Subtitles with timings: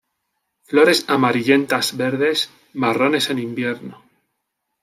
[0.69, 3.95] Flores amarillentas verdes, marrones en invierno.